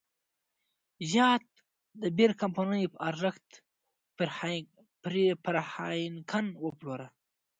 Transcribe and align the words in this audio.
زیات 1.11 1.45
د 2.01 2.03
بیر 2.17 2.31
کمپنۍ 2.41 2.83
په 2.93 2.97
ارزښت 3.09 3.45
پر 5.53 5.57
هاینکن 5.79 6.45
وپلوره. 6.65 7.07